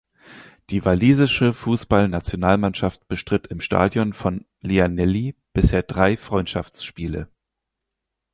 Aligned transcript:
Die 0.71 0.83
walisische 0.83 1.53
Fußballnationalmannschaft 1.53 3.07
bestritt 3.07 3.45
im 3.45 3.61
Stadion 3.61 4.13
von 4.13 4.45
Llanelli 4.63 5.35
bisher 5.53 5.83
drei 5.83 6.17
Freundschaftsspiele. 6.17 7.29